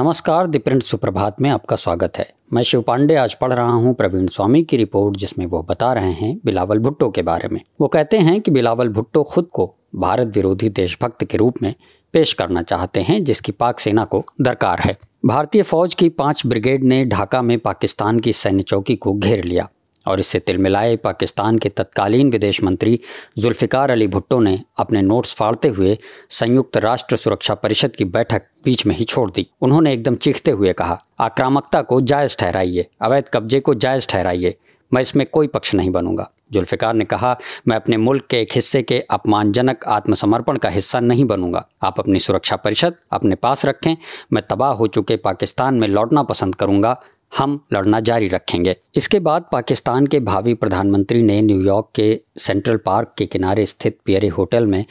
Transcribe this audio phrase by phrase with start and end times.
[0.00, 3.94] नमस्कार the print सुप्रभात में आपका स्वागत है। मैं शिव पांडे, आज पढ़ रहा हूँ
[3.94, 7.88] प्रवीण स्वामी की रिपोर्ट, जिसमें वो बता रहे हैं बिलावल भुट्टो के बारे में। वो
[7.88, 11.74] कहते हैं कि बिलावल भुट्टो खुद को भारत विरोधी देशभक्त के रूप में
[12.12, 14.96] पेश करना चाहते हैं, जिसकी पाक सेना को दरकार है।
[15.26, 19.68] भारतीय फौज की पाँच ब्रिगेड ने ढाका में पाकिस्तान की सैन्य चौकी को घेर लिया।
[20.06, 23.00] और इससे तिलमिलाए पाकिस्तान के तत्कालीन विदेश मंत्री
[23.38, 25.96] जुल्फ़िकार अली भुट्टो ने अपने नोट्स फाड़ते हुए
[26.30, 30.72] संयुक्त राष्ट्र सुरक्षा परिषद की बैठक बीच में ही छोड़ दी। उन्होंने एकदम चीखते हुए
[30.72, 34.54] कहा, आक्रामकता को जायज़ ठहराइए, अवैध कब्जे को जायज़ ठहराइए,
[34.92, 37.36] मैं इसमें कोई पक्ष नहीं बनूँगा। जुल्फ़िकार ने कहा,
[37.68, 42.18] मैं अपने मुल्क के एक हिस्से के अपमानजनक आत्मसमर्पण का हिस्सा नहीं बनूँगा। आप अपनी
[42.18, 43.96] सुरक्षा परिषद अपने पास रखें,
[44.32, 47.00] मैं तबाह हो चुके पाकिस्तान में लौटना पसंद करूँगा
[47.32, 53.14] हम लड़ना जारी रखेंगे। इसके बाद पाकिस्तान के भावी प्रधानमंत्री ने न्यूयॉर्क के सेंट्रल पार्क
[53.18, 54.84] के किनारे स्थित पियरे होटल में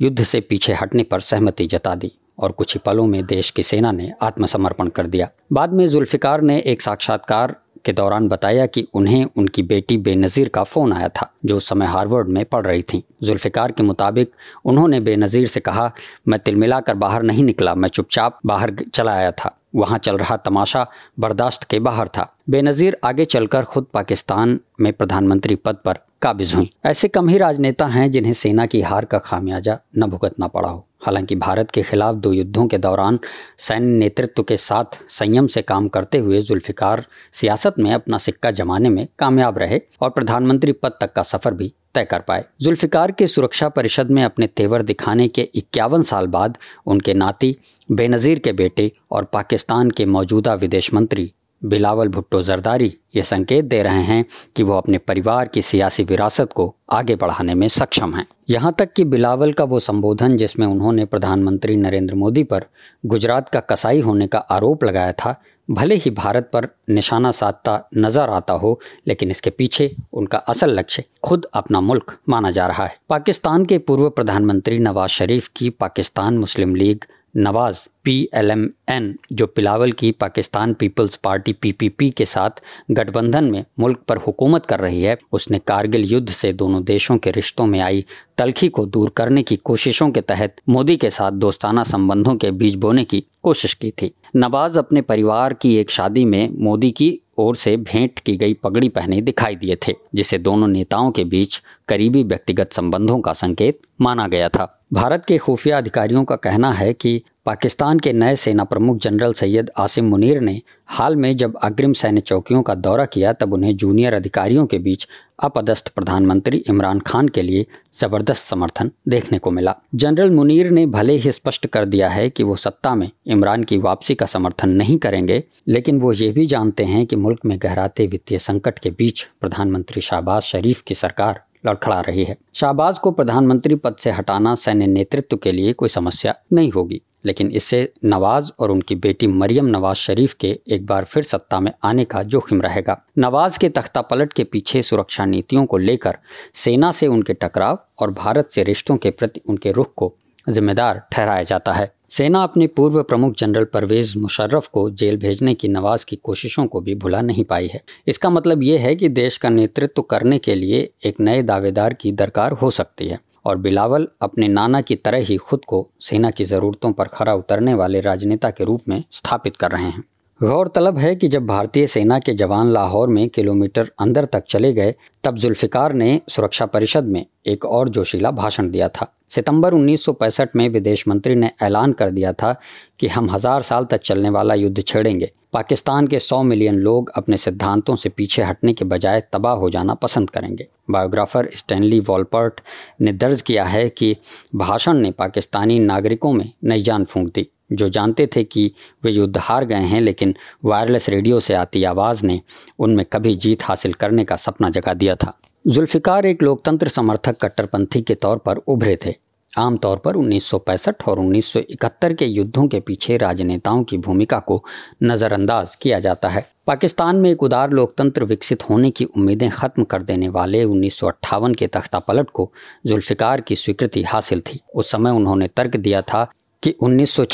[0.00, 3.62] युद्ध से पीछे हटने पर सहमति जता दी और कुछ ही पलों में देश की
[3.62, 8.86] सेना ने आत्मसमर्पण कर दिया। बाद में जुल्फ़िकार ने एक साक्षात्कार के दौरान बताया कि
[8.94, 12.82] उन्हें उनकी बेटी बेनज़ीर का फ़ोन आया था, जो उस समय हार्वर्ड में पढ़ रही
[12.82, 14.30] थी। जुल्फ़िकार के मुताबिक
[14.64, 15.90] उन्होंने बेनज़ीर से कहा,
[16.28, 20.86] मैं तिलमिलाकर बाहर नहीं निकला, मैं चुपचाप बाहर चला आया था। वहाँ चल रहा तमाशा
[21.20, 26.70] बर्दाश्त के बाहर था। बेनज़ीर आगे चलकर खुद पाकिस्तान में प्रधानमंत्री पद पर काबिज हुई।
[26.86, 30.86] ऐसे कम ही राजनेता हैं जिन्हें सेना की हार का खामियाजा न भुगतना पड़ा हो।
[31.06, 33.18] हालाँकि भारत के खिलाफ दो युद्धों के दौरान
[33.58, 38.88] सैन्य नेतृत्व के साथ संयम से काम करते हुए जुल्फ़िकार सियासत में अपना सिक्का जमाने
[38.88, 43.26] में कामयाब रहे और प्रधानमंत्री पद तक का सफ़र भी तय कर पाए। जुल्फ़िकार के
[43.26, 47.56] सुरक्षा परिषद में अपने तेवर दिखाने के इक्यावन साल बाद उनके नाती,
[47.92, 51.32] बेनज़ीर के बेटे और पाकिस्तान के मौजूदा विदेश मंत्री
[51.64, 54.24] बिलावल भुट्टो जरदारी ये संकेत दे रहे हैं
[54.56, 58.92] कि वो अपने परिवार की सियासी विरासत को आगे बढ़ाने में सक्षम हैं। यहाँ तक
[58.92, 62.64] कि बिलावल का वो संबोधन जिसमें उन्होंने प्रधानमंत्री नरेंद्र मोदी पर
[63.06, 68.30] गुजरात का कसाई होने का आरोप लगाया था, भले ही भारत पर निशाना साधता नज़र
[68.30, 68.78] आता हो,
[69.08, 73.78] लेकिन इसके पीछे उनका असल लक्ष्य खुद अपना मुल्क माना जा रहा है। पाकिस्तान के
[73.78, 77.04] पूर्व प्रधानमंत्री नवाज़ शरीफ की Pakistan Muslim League
[77.36, 82.24] Nawaz P L M N जो पिलावल की Pakistan Peoples Party P P P के
[82.24, 87.16] साथ गठबंधन में मुल्क पर हुकूमत कर रही है, उसने कारगिल युद्ध से दोनों देशों
[87.18, 88.04] के रिश्तों में आई
[88.38, 92.74] तलखी को दूर करने की कोशिशों के तहत मोदी के साथ दोस्ताना संबंधों के बीज
[92.74, 97.56] बोने की कोशिश की थी। नवाज़ अपने परिवार की एक शादी में मोदी की ओर
[97.56, 102.22] से भेंट की गई पगड़ी पहने दिखाई दिए थे, जिसे दोनों नेताओं के बीच करीबी
[102.22, 107.22] व्यक्तिगत संबंधों का संकेत माना गया था। भारत के खुफिया अधिकारियों का कहना है कि
[107.46, 112.20] पाकिस्तान के नए सेना प्रमुख जनरल सैयद आसिम मुनीर ने हाल में जब अग्रिम सैन्य
[112.20, 115.06] चौकियों का दौरा किया, तब उन्हें जूनियर अधिकारियों के बीच
[115.42, 121.16] अपदस्थ प्रधानमंत्री इमरान खान के लिए ज़बरदस्त समर्थन देखने को मिला। जनरल मुनीर ने भले
[121.16, 124.98] ही स्पष्ट कर दिया है कि वो सत्ता में इमरान की वापसी का समर्थन नहीं
[124.98, 129.26] करेंगे, लेकिन वो ये भी जानते हैं कि मुल्क में गहराते वित्तीय संकट के बीच
[129.40, 134.86] प्रधानमंत्री शाहबाज शरीफ की सरकार लड़खड़ा रही है। शाहबाज को प्रधानमंत्री पद से हटाना सैन्य
[134.86, 139.96] नेतृत्व के लिए कोई समस्या नहीं होगी, लेकिन इससे नवाज़ और उनकी बेटी मरियम नवाज़
[139.96, 144.32] शरीफ के एक बार फिर सत्ता में आने का जोखिम रहेगा। नवाज़ के तख्ता पलट
[144.32, 146.18] के पीछे सुरक्षा नीतियों को लेकर
[146.54, 150.14] सेना से उनके टकराव और भारत से रिश्तों के प्रति उनके रुख को
[150.46, 155.68] जिम्मेदार ठहराया जाता है। सेना अपने पूर्व प्रमुख जनरल परवेज मुशर्रफ को जेल भेजने की
[155.68, 159.38] नवाज़ की कोशिशों को भी भुला नहीं पाई है। इसका मतलब ये है कि देश
[159.38, 164.08] का नेतृत्व करने के लिए एक नए दावेदार की दरकार हो सकती है और बिलावल
[164.22, 168.50] अपने नाना की तरह ही खुद को सेना की ज़रूरतों पर खरा उतरने वाले राजनेता
[168.50, 170.04] के रूप में स्थापित कर रहे हैं।
[170.44, 174.94] गौरतलब है कि जब भारतीय सेना के जवान लाहौर में किलोमीटर अंदर तक चले गए,
[175.24, 180.68] तब जुल्फ़िकार ने सुरक्षा परिषद में एक और जोशीला भाषण दिया था। सितंबर 1965 में
[180.68, 182.52] विदेश मंत्री ने ऐलान कर दिया था
[183.00, 187.36] कि हम हज़ार साल तक चलने वाला युद्ध छेड़ेंगे। पाकिस्तान के 100 मिलियन लोग अपने
[187.36, 192.60] सिद्धांतों से पीछे हटने के बजाय तबाह हो जाना पसंद करेंगे। बायोग्राफर स्टैनली वॉलपर्ट
[193.00, 194.16] ने दर्ज किया है कि
[194.54, 198.70] भाषण ने पाकिस्तानी नागरिकों में नई जान फूंक दी। जो जानते थे कि
[199.04, 200.34] वे युद्ध हार गए हैं, लेकिन
[200.64, 202.40] वायरलेस रेडियो से आती आवाज़ ने
[202.78, 208.02] उनमें कभी जीत हासिल करने का सपना जगा दिया था। जुल्फ़िकार एक लोकतंत्र समर्थक कट्टरपंथी
[208.02, 209.14] के तौर पर उभरे थे।
[209.58, 214.64] आमतौर पर 1965 और 1971 के युद्धों के पीछे राजनेताओं की भूमिका को
[215.02, 220.02] नज़रअंदाज किया जाता है। पाकिस्तान में एक उदार लोकतंत्र विकसित होने की उम्मीदें खत्म कर
[220.02, 222.52] देने वाले उन्नीस सौ अट्ठावन के तख्ता पलट को
[222.86, 226.30] जुल्फ़िकार की स्वीकृति हासिल थी। उस समय उन्होंने तर्क दिया था
[226.64, 227.24] कि उन्नीस सौ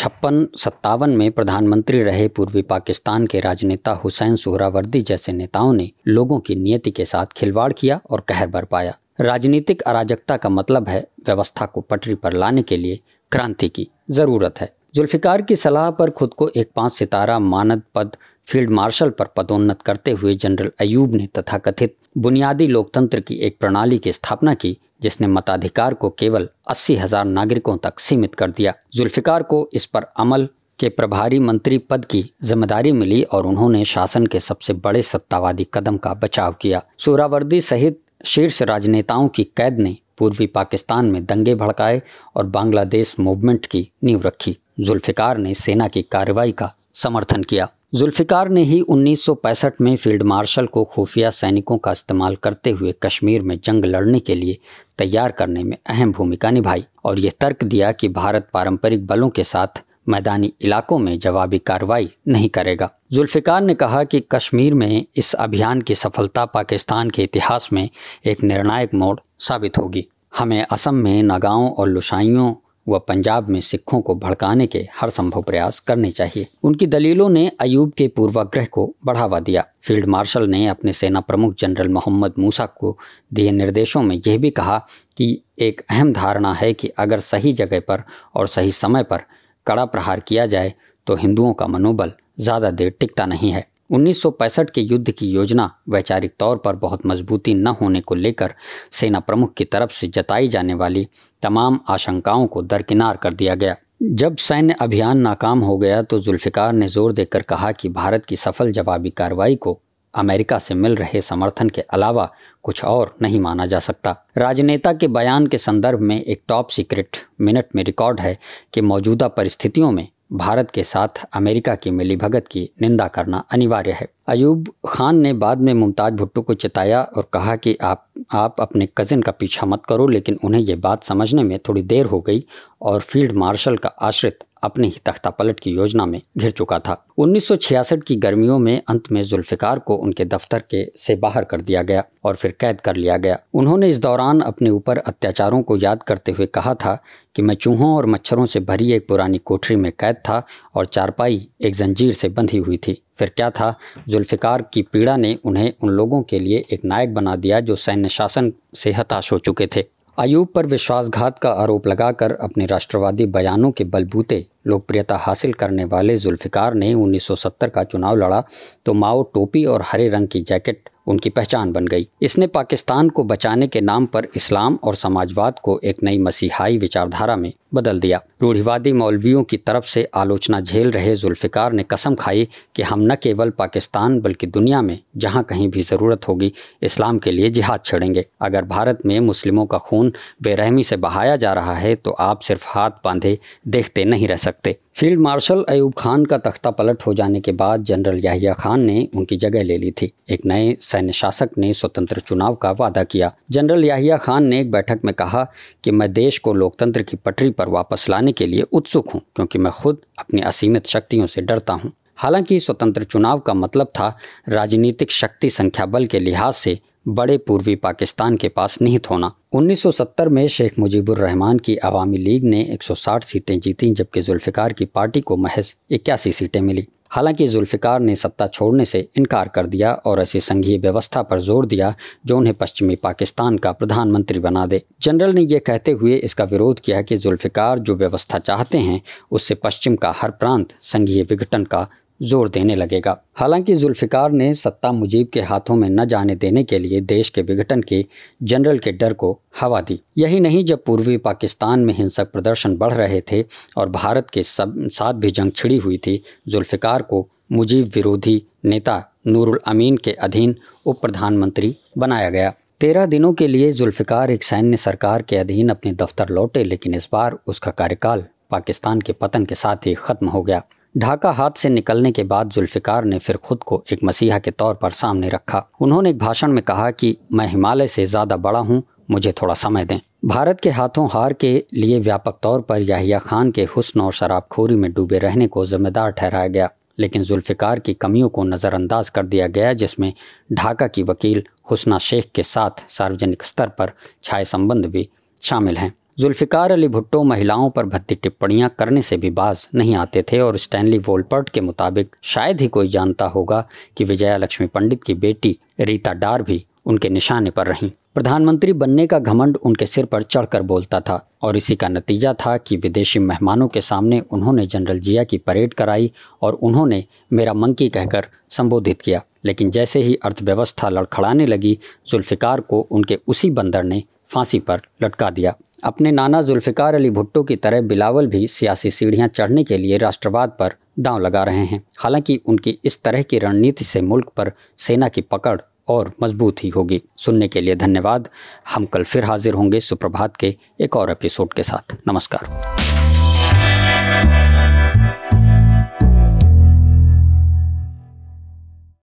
[1.07, 6.91] में प्रधानमंत्री रहे पूर्वी पाकिस्तान के राजनेता हुसैन सोहरावर्दी जैसे नेताओं ने लोगों की नियति
[6.91, 12.15] के साथ खिलवाड़ किया और कहर बरपाया राजनीतिक अराजकता का मतलब है व्यवस्था को पटरी
[12.15, 13.01] पर लाने के लिए
[13.33, 18.17] क्रांति की ज़रूरत है। जुल्फिकार की सलाह पर खुद को एक पाँच सितारा मानद पद,
[18.49, 23.99] फ़ील्ड मार्शल पर पदोन्नत करते हुए जनरल अयूब ने तथाकथित बुनियादी लोकतंत्र की एक प्रणाली
[23.99, 29.43] की स्थापना की, जिसने मताधिकार को केवल अस्सी हज़ार नागरिकों तक सीमित कर दिया। जुल्फिकार
[29.43, 30.49] को इस पर अमल
[30.79, 35.97] के प्रभारी मंत्री पद की ज़िम्मेदारी मिली और उन्होंने शासन के सबसे बड़े सत्तावादी कदम
[35.97, 42.01] का बचाव किया। सोरावर्दी सहित शीर्ष राजनेताओं की कैद ने पूर्वी पाकिस्तान में दंगे भड़काए
[42.37, 48.49] और बांग्लादेश मूवमेंट की नींव रखी। जुल्फिकार ने सेना की कार्रवाई का समर्थन किया। जुल्फिकार
[48.49, 53.59] ने ही 1965 में फ़ील्ड मार्शल को खुफिया सैनिकों का इस्तेमाल करते हुए कश्मीर में
[53.65, 54.59] जंग लड़ने के लिए
[54.99, 59.45] तैयार करने में अहम भूमिका निभाई और यह तर्क दिया कि भारत पारंपरिक बलों के
[59.45, 65.35] साथ मैदानी इलाकों में जवाबी कार्रवाई नहीं करेगा। जुल्फिकार ने कहा कि कश्मीर में इस
[65.35, 67.89] अभियान की सफलता पाकिस्तान के इतिहास में
[68.27, 70.07] एक निर्णायक मोड़ साबित होगी।
[70.39, 72.55] हमें असम में नागाओं और लुसाइयों
[72.89, 77.51] व पंजाब में सिखों को भड़काने के हर संभव प्रयास करने चाहिए। उनकी दलीलों ने
[77.61, 82.67] अयूब के पूर्वाग्रह को बढ़ावा दिया। फ़ील्ड मार्शल ने अपने सेना प्रमुख जनरल मोहम्मद मूसा
[82.67, 82.99] को
[83.33, 84.87] दिए निर्देशों में यह भी कहा
[85.17, 88.03] कि एक अहम धारणा है कि अगर सही जगह पर
[88.35, 89.23] और सही समय पर
[89.67, 90.73] कड़ा प्रहार किया जाए
[91.07, 96.35] तो हिंदुओं का मनोबल ज़्यादा देर टिकता नहीं है। 1965 के युद्ध की योजना वैचारिक
[96.39, 98.55] तौर पर बहुत मजबूती न होने को लेकर
[98.93, 101.07] सेना प्रमुख की तरफ़ से जताई जाने वाली
[101.43, 106.73] तमाम आशंकाओं को दरकिनार कर दिया गया। जब सैन्य अभियान नाकाम हो गया तो जुल्फिकार
[106.73, 109.79] ने ज़ोर देकर कहा कि भारत की सफल जवाबी कार्रवाई को
[110.15, 112.31] अमेरिका से मिल रहे समर्थन के अलावा
[112.63, 117.17] कुछ और नहीं माना जा सकता। राजनेता के बयान के संदर्भ में एक टॉप सीक्रेट
[117.41, 118.39] मिनट में रिकॉर्ड है
[118.75, 124.09] कि मौजूदा परिस्थितियों में भारत के साथ अमेरिका की मिलीभगत की निंदा करना अनिवार्य है।
[124.31, 128.89] अयूब खान ने बाद में मुमताज़ भुट्टो को चिताया और कहा कि आप आप अपने
[128.99, 132.45] कजिन का पीछा मत करो, लेकिन उन्हें यह बात समझने में थोड़ी देर हो गई
[132.83, 137.07] और फ़ील्ड मार्शल का आश्रित अपने ही तख्ता पलट की योजना में घिर चुका था।
[137.19, 141.83] 1966 की गर्मियों में अंत में जुल्फिकार को उनके दफ्तर के से बाहर कर दिया
[141.83, 146.03] गया और फिर कैद कर लिया गया। उन्होंने इस दौरान अपने ऊपर अत्याचारों को याद
[146.03, 147.03] करते हुए कहा था
[147.37, 151.49] कि मैं चूहों और मच्छरों से भरी एक पुरानी कोठरी में कैद था और चारपाई
[151.61, 153.75] एक जंजीर से बंधी हुई थी। फिर क्या था?
[154.09, 158.09] जुल्फिकार की पीड़ा ने उन्हें उन लोगों के लिए एक नायक बना दिया जो सैन्य
[158.09, 159.85] शासन से हताश हो चुके थे।
[160.19, 166.17] अयूब पर विश्वासघात का आरोप लगाकर अपने राष्ट्रवादी बयानों के बलबूते लोकप्रियता हासिल करने वाले
[166.17, 168.43] जुल्फिकार ने 1970 का चुनाव लड़ा
[168.87, 173.25] तो माओ टोपी और हरे रंग की जैकेट उनकी पहचान बन गई। इसने पाकिस्तान को
[173.25, 178.21] बचाने के नाम पर इस्लाम और समाजवाद को एक नई मसीहाई विचारधारा में बदल दिया।
[178.43, 183.15] रूढ़िवादी मौलवियों की तरफ़ से आलोचना झेल रहे जुल्फिकार ने कसम खाई कि हम न
[183.15, 186.53] केवल पाकिस्तान, बल्कि दुनिया में जहाँ कहीं भी ज़रूरत होगी,
[186.83, 190.13] इस्लाम के लिए जिहाद छेड़ेंगे। अगर भारत में मुस्लिमों का खून
[190.43, 193.39] बेरहमी से बहाया जा रहा है तो आप सिर्फ़ हाथ बांधे
[193.69, 197.83] देखते नहीं रह सकते। फ़ील्ड मार्शल अयूब खान का तख्ता पलट हो जाने के बाद
[197.85, 202.21] जनरल याहिया खान ने उनकी जगह ले ली थी। एक नए सैन्य शासक ने स्वतंत्र
[202.21, 205.47] चुनाव का वादा किया। जनरल याहिया खान ने एक बैठक में कहा
[205.85, 209.59] कि मैं देश को लोकतंत्र की पटरी पर वापस लाने के लिए उत्सुक हूँ, क्योंकि
[209.59, 214.17] मैं खुद अपनी असीमित शक्तियों से डरता हूँ। हालाँकि स्वतंत्र चुनाव का मतलब था
[214.49, 216.79] राजनीतिक शक्ति संख्या बल के लिहाज से
[217.09, 222.45] बड़े पूर्वी पाकिस्तान के पास निहित होना। 1970 में शेख मुजीबुर रहमान की अवामी लीग
[222.45, 228.01] ने 160 सीटें जीतीं, जबकि जुल्फ़िकार की पार्टी को महज इक्यासी सीटें मिली। हालाँकि जुल्फ़िकार
[228.01, 231.95] ने सत्ता छोड़ने से इनकार कर दिया और ऐसी संघीय व्यवस्था पर ज़ोर दिया
[232.27, 236.81] जो उन्हें पश्चिमी पाकिस्तान का प्रधानमंत्री बना दे। जनरल ने यह कहते हुए इसका विरोध
[236.81, 239.01] किया कि जुल्फ़िकार जो व्यवस्था चाहते हैं,
[239.31, 241.87] उससे पश्चिम का हर प्रांत संघीय विघटन का
[242.21, 246.79] ज़ोर देने लगेगा। हालाँकि जुल्फिकार ने सत्ता मुजीब के हाथों में न जाने देने के
[246.79, 248.05] लिए देश के विघटन के
[248.43, 252.93] जनरल के डर को हवा दी। यही नहीं, जब पूर्वी पाकिस्तान में हिंसक प्रदर्शन बढ़
[252.93, 253.45] रहे थे
[253.77, 259.05] और भारत के सब, साथ भी जंग छिड़ी हुई थी, जुल्फिकार को मुजीब विरोधी नेता
[259.27, 260.55] नूरुल अमीन के अधीन
[260.87, 265.93] उप प्रधानमंत्री बनाया गया। तेरह दिनों के लिए जुल्फिकार एक सैन्य सरकार के अधीन अपने
[265.93, 270.43] दफ्तर लौटे, लेकिन इस बार उसका कार्यकाल पाकिस्तान के पतन के साथ ही खत्म हो
[270.43, 270.63] गया।
[270.99, 274.75] ढाका हाथ से निकलने के बाद जुल्फिकार ने फिर खुद को एक मसीहा के तौर
[274.75, 278.83] पर सामने रखा। उन्होंने एक भाषण में कहा कि, मैं हिमालय से ज़्यादा बड़ा हूँ,
[279.11, 283.51] मुझे थोड़ा समय दें। भारत के हाथों हार के लिए व्यापक तौर पर याहिया खान
[283.51, 288.29] के हुस्न और शराबखोरी में डूबे रहने को जिम्मेदार ठहराया गया, लेकिन जुल्फिकार की कमियों
[288.29, 290.13] को नज़रअंदाज कर दिया गया, जिसमें
[290.53, 293.93] ढाका की वकील हुसना शेख के साथ सार्वजनिक स्तर पर
[294.23, 295.09] छाए संबंध भी
[295.43, 300.23] शामिल हैं। जुल्फ़िकार अली भुट्टो महिलाओं पर भद्दी टिप्पणियाँ करने से भी बाज नहीं आते
[300.23, 305.05] थे और स्टैनली वोलपर्ट के मुताबिक शायद ही कोई जानता होगा कि विजया लक्ष्मी पंडित
[305.05, 310.05] की बेटी रीता डार भी उनके निशाने पर रहीं। प्रधानमंत्री बनने का घमंड उनके सिर
[310.05, 314.67] पर चढ़कर बोलता था और इसी का नतीजा था कि विदेशी मेहमानों के सामने उन्होंने
[314.67, 316.13] जनरल जिया की परेड कराई
[316.43, 322.81] और उन्होंने मेरा मंकी कहकर संबोधित किया। लेकिन जैसे ही अर्थव्यवस्था लड़खड़ाने लगी, जुल्फ़िकार को
[322.81, 327.81] उनके उसी बंदर ने फांसी पर लटका दिया। अपने नाना जुल्फ़िकार अली भुट्टो की तरह
[327.81, 332.79] बिलावल भी सियासी सीढ़ियाँ चढ़ने के लिए राष्ट्रवाद पर दांव लगा रहे हैं। हालाँकि उनकी
[332.85, 337.49] इस तरह की रणनीति से मुल्क पर सेना की पकड़ और मज़बूत ही होगी। सुनने
[337.49, 338.29] के लिए धन्यवाद।
[338.75, 342.47] हम कल फिर हाजिर होंगे सुप्रभात के एक और एपिसोड के साथ। नमस्कार।